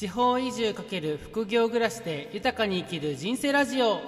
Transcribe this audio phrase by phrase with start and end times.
[0.00, 4.00] 地方移住×副業暮らしで豊かに生きる人生ラジオ。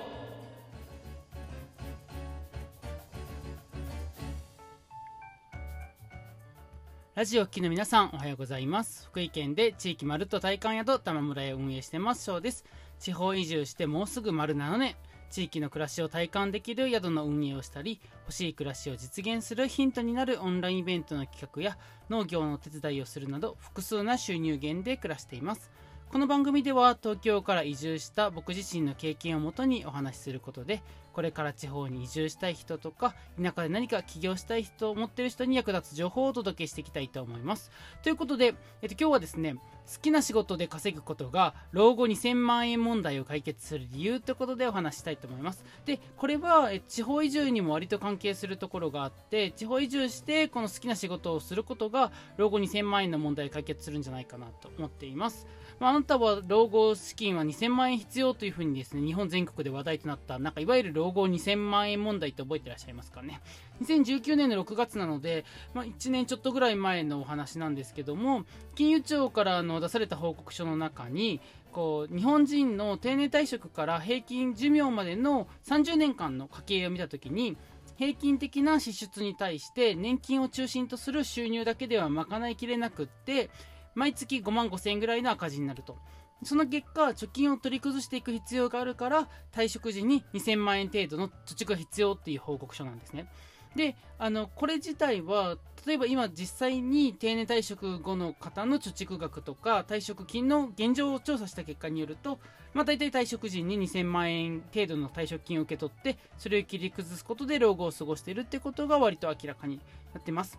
[7.14, 9.04] ラジオを聴きの皆さんおはようございます。
[9.10, 12.64] 福井県で地域まるっと体感宿玉村へ運営してます翔です。
[12.98, 14.94] 地方移住してもうすぐ丸7年
[15.32, 21.78] 地域の暮らしを体感できる宿の運営をしたり欲しい暮らしを実現するヒントになるオンラインイベントの企画や
[22.10, 25.70] 農業の手伝いをするなど複数な収入源で暮らしています。
[26.12, 30.82] この番組では東京から移住した僕自身の経験をもとにお話しすることで
[31.14, 37.70] これから地方に移住したい人とか田舎で何か起業したい人を持っている人に役立つ情報をお届けしていきたいと思います。
[38.02, 39.60] ということで、えっと、今日はですね好
[40.02, 45.64] きな仕事で稼ぐことが老後2000万円問題を解決する理由ということでお話したいと思います。
[45.86, 55.46] でこれは地方移住にも割と関係するところがあって地方移住してこの好きな仕事をすることが老後2000万円の問題を解決するんじゃないかなと思っています。
[55.82, 63.40] まあ、あなたは老後資金は2000万円必要というふうにですね、日本全国で話題となった、なんかいわゆる老後2000万円問題って覚えてらっしゃいますかね。
[63.84, 77.56] 2019年の6月なので、まあ、1年ちょっとぐらい前のお話なんですけども、金融庁からの出された報告書の中に、こう日本人の定年退職から平均寿命までの30年間の家計を見たときに、
[77.96, 83.50] 平均的な支出に対して年金を中心とする収入だけでは賄いきれなくって
[83.94, 85.96] 毎月5万5千円ぐらいの赤字になると。
[86.44, 93.28] その結果、貯金を取り崩していく必要があるから、退職時に2000万円程度の貯蓄が必要っていう報告書なんですね。
[93.76, 102.38] で、あの、これ自体は、例えば今実際に定年退職後の方の貯蓄額とか退職金の現状を調査した結果によると、
[102.72, 109.80] まあ、大体退職時に2000万円程度の退職金を受け取ってそれを切り崩すことで老後を過ごしているってことが割と明らかに
[110.14, 110.58] なってます。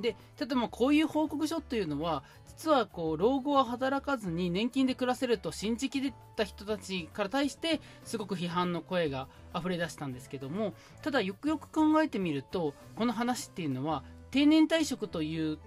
[0.00, 15.58] でただまあこういう報告書というのは実はこう老後は働かずに年金で暮らせると信じきれた人たちから対してすごく批判の声が溢れ出したんですけどもただよくよく考えてみるとこの話っていうのは定年退職という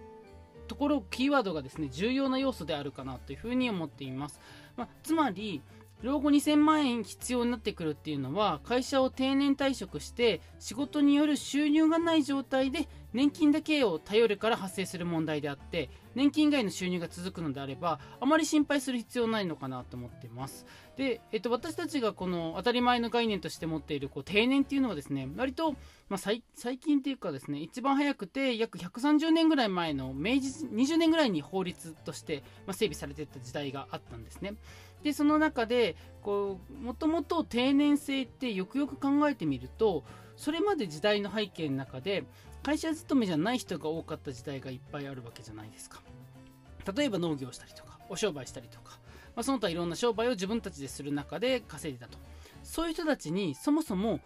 [0.67, 4.39] ところキーワードがですね重要な要素であるかなというふうに思っています、
[4.77, 5.61] まあ、つまり
[6.01, 20.65] 老後2000万円必要になってくるっていうのは会社を定年退職して仕事による収入がない状態で年金だけを頼るから発生する問題であって年金以外の収入が続くのであればあまり心配する必要ないのかなと思っています。
[20.95, 25.75] で、えっと、私たちがこの当たり前の概念として持っているこう定年っていうのはですね割と、
[26.09, 26.43] まあ、最
[26.77, 34.53] 近っていうかですね一番早くて約130年ぐらい前の明治20年ぐらいに法律として、整備されていた時代があったんですね。
[35.03, 40.03] でその中でこうもともと定年制ってよくよく考えてみると
[40.35, 42.25] それまで時代の背景の中で
[42.63, 46.01] 会社勤めじゃない人が多かった時代がいっぱいあるわけじゃないですか。
[46.95, 48.99] 例えば農業したりとかお商売したりとか、
[49.35, 52.17] まあ、その他いろんな商売を自分たちでする中で稼いでたと。
[52.63, 54.19] そういう人たちにそもそも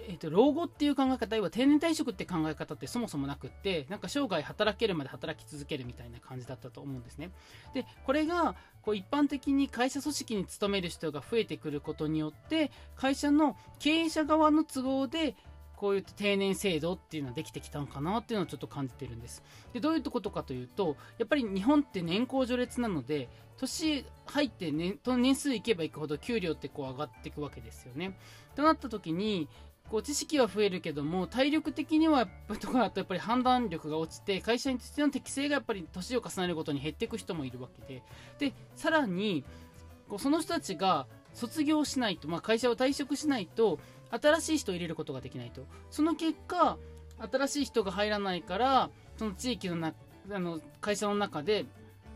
[0.00, 7.30] えーと、老後っていう考え方要は定年退職って考え方ってそもそもなくってなんか生涯働けるまで働き続けるみたいな感じだったと思うんですね。
[7.74, 15.36] でこれがこう一般的に会社組織に勤める人が増えてくることによって会社の経営者側の都合で
[15.78, 19.44] こういう定年制度っていうのはできてきたのかなっていうのをちょっと感じてるんです。
[19.72, 23.28] でどういうことかというとやっぱり日本って年功序列なので
[23.58, 28.18] 年入って年年数いけばいくほど給料ってこう上がっていくわけですよね。
[28.56, 29.48] となった時に
[29.88, 38.02] こう知識は増えるけども体力的にはやっぱとかだとやっぱり判断力が落ちて会社にとっての適性がやっぱり年を重ねるごとに減っていく人もいるわけで。
[38.38, 39.44] でさらに
[40.08, 43.78] こうその人たちが卒業しないと、まあ、会社を退職しないと
[44.10, 46.78] 新しい人を入れることができないとその結果
[47.32, 49.94] 新しい人が入らないからその地域のな
[50.30, 51.66] あの会社の中で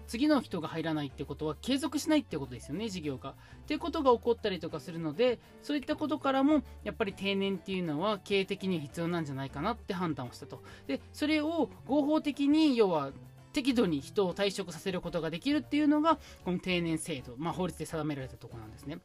[0.07, 3.31] 次の人が入らないってことは継続しないってことですよね事業が。
[3.31, 3.35] っ
[3.67, 10.63] ていうことが起こったりとかするのでそういったことからもやっぱり定年っていうのは経営的に必要なんじゃないかなって判断をしたと。
[10.87, 13.13] でそれを合法的に要は
[13.53, 18.99] 適度に人を退職させることができるっていうのがこの定年制度、まあ、法律で定められたところなんですね。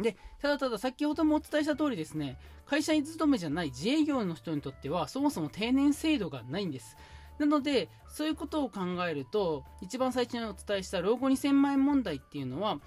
[0.00, 6.96] で、ただただ先ほどもお伝えした通りですね、会社に勤めじゃない自営業の人にとってはそもそも定年制度がないんです。
[7.38, 12.78] なので、そういうことを考えると、一番最初にお伝えした老後2000万円問題っていうのは、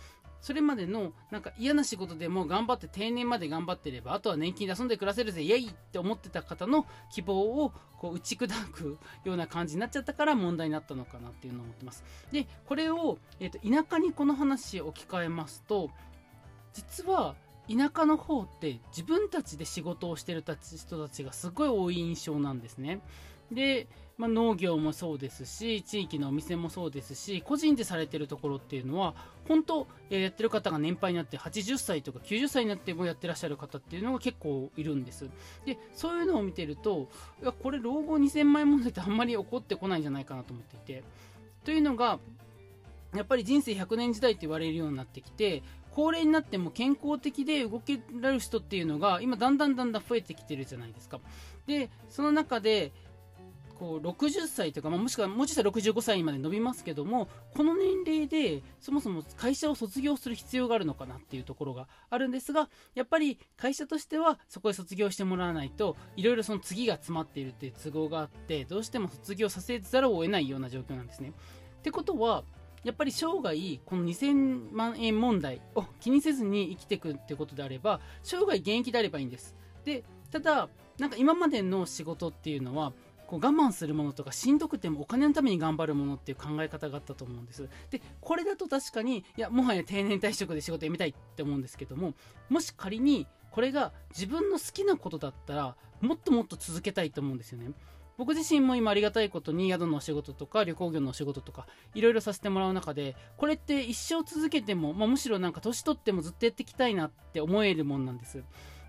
[0.42, 15.90] それまでのなんか嫌な仕事でも頑張って定年まで頑張ってればあとは年金で遊んで暮らせるぜイエイって思ってた方の希望をこう打ち砕くような感じになっちゃったから問題になったのかなっていうのを思ってますでこれを、えーと、田舎にこの話置き換えますと
[16.78, 17.34] 実は
[17.68, 20.56] 田舎の方って自分たちで仕事をしてる人
[21.04, 23.02] たちがすごい多い印象なんですね。
[23.52, 23.88] で
[24.18, 29.14] まあ、農業もそうですし地域のお店もそうですし個人でされてるところっていうのは
[29.48, 35.30] 本当やってる方が年配になって80歳とか90歳になってもやってらっしゃる方っていうのが結構いるんです。
[35.66, 37.08] でそういうのを見てると
[37.42, 41.04] いやこれ老後2000万円問題ってあんまり起こってこないんじゃないかなと思っていて。
[41.64, 42.20] というのが
[43.14, 45.64] やっぱり人生100年時代って言われるようになってきて
[45.98, 51.20] 高齢になっても健康的で動けられる人っていうのが今だんだんだんだん増えてきてるじゃないですか
[51.66, 52.92] でその中で
[53.80, 71.34] こう60歳とか、まあ、もしくはもうちょっと65歳まで伸びますけどもこの年齢でそもそも会社を卒業する必要があるのかなっていうところがあるんですがやっぱり会社としてはそこで卒業してもらわないといろいろその次が詰まっているっていう都合があってどうしても卒業させざるを得ないような状況なんですね。
[71.80, 72.44] ってことは
[72.84, 79.56] やっぱり生涯この2000万円問題を気にせずに生きていくってことであれば生涯現役であればいいんです。
[79.84, 80.70] でただ
[81.00, 82.94] なんか今までの仕事っていうのは
[83.28, 92.14] こう我慢するものとかしんどくてもお金のために頑張るものっていう考え方があったと思うんですでこれだと確かにいやもはや定年退職で仕事辞めたいって思うんですけども
[92.50, 97.72] もし仮にこれが自分の好きなことだったらもっともっと続けたいと思うんですよね
[98.18, 108.44] 僕自身も今ありがたいことに宿のお仕事とか旅行業のお仕事とかいろいろさせてもらう中でこれって一生続けても、まあ、むしろなんか年取ってもずっとやっていきたいなって思えるもんなんです。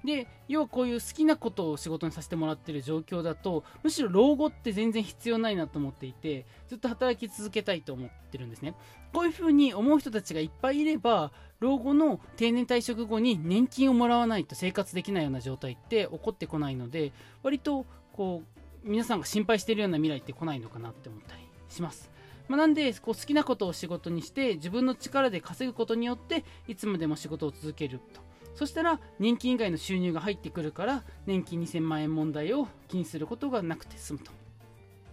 [0.04, 8.74] で要はこういう好きなことを仕事にさせてもらってる状況だとむしろ老後って全然必要ないなと思っていてずっと働き続けたいと思ってるんですね。
[9.12, 18.57] こういうふうに思う人たちがいっぱいいれば老後の定年退職後に年金をもらわないと生活できないような状態って起こってこないので割とこう
[18.88, 22.10] 皆さんが心配しているような未来って来ないのかなって思ったりします。
[22.48, 28.22] まあ、なんでこう好きなことを仕事にして自分の力で稼ぐことによっていつまでも仕事を続けると。
[28.54, 34.32] そしたら年金以外の収入が入ってくるから年金2000万円問題を気にすることがなくて済むと。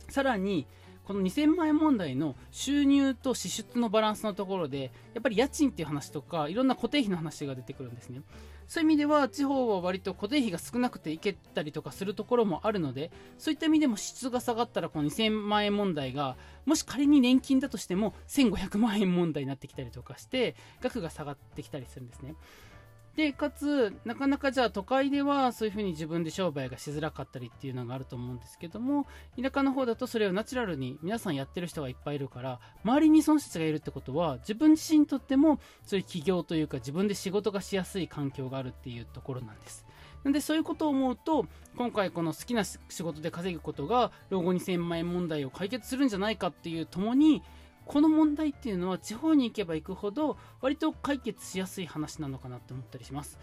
[0.09, 0.65] さらに
[1.03, 8.21] この2000万円問題の収入と支出のバランスのところでやっぱり家賃っていう話とかいろんな固定費の話が出てくるんですね。
[8.67, 16.35] そういう意味では地方は割と固定費が少なくていけたりとかするところもあるのでそういった意味でも質が下がったらこの2000万円問題が
[16.65, 22.35] もし仮に年金だとしても1500万円問題になってきたりとかして額が下がってきたりするんですね。
[23.15, 29.07] でかつなかなかじゃあ都会ではそういうふうに自分で商売がしづらかったりっていうのがあると思うんですけども
[29.41, 39.85] 田舎の方だとそれをナチュラルに皆さんやってる人がいっぱいいるから周りにその人たちがいるってことは自分自身にとってもそういう起業というか自分で仕事がしやすい環境があるっていうところなんです。
[40.25, 41.45] なんでそういうことを思うと
[41.77, 47.43] 今回この好きな仕事で稼ぐことが老後2000万円問題を解決するんじゃないかっていうともに
[47.85, 53.37] この問題っていうのは地方に行けば行くほど割と解決しやすい話なのかなって思ったりします。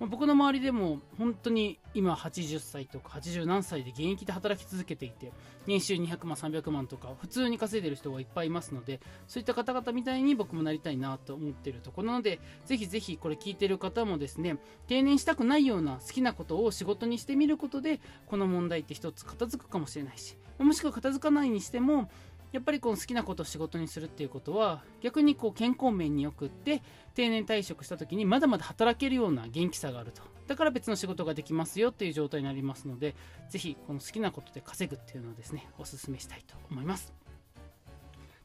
[0.00, 5.32] まあ、僕の周りでも本当に今80歳とか80何歳で現役で働き続けていて
[5.66, 22.10] 年収200万300万とか普通に稼いでる人がいっぱいいますのでそういった方々みたいに僕もなりたいなと思っているところなのでぜひぜひこれ聞いてる方もですね定年したくないような好きなことを仕事にしてみることでこの問題って一つ片付くかもしれないしもしくは片付かないにしても
[22.52, 26.82] やっぱりこの好きなことを仕事にするっていうことは逆にこう健康面によくって
[27.14, 30.22] 定年退職した時にまだまだ働けるような元気さがあると。
[30.46, 33.14] だから別の仕事ができますよっていう状態になりますので
[33.50, 37.27] 是非この好きなことで稼ぐっていうのをですねお勧めしたいと思います。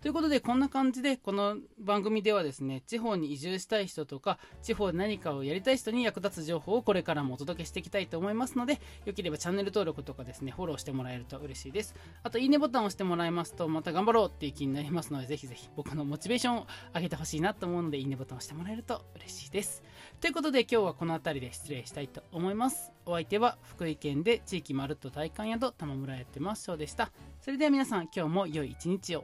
[0.03, 11.95] ということで、こんな感じで、この番組ではですね、地方に移住したい人とか、地方で何かをやりたい人に役立つ情報をこれからもお届けしていきたいと思いますので、よければチャンネル登録とかですね、フォローしてもらえると嬉しいです。
[12.21, 19.83] あと、いいねボタンを押してもらえますと、また頑張ろうっていう気になりますので、ぜひぜひ僕のモチベーションを上げてほしいなと思うので、いいねボタンを押してもらえると嬉しいです。
[20.19, 22.91] ということで、今日はこの辺りで失礼したいと思います。
[23.05, 26.63] お相手は福井県で地域まるっと体感宿玉村やってます。
[26.63, 27.13] そうでした。
[27.39, 29.23] それでは皆さん、今日も良い一日を。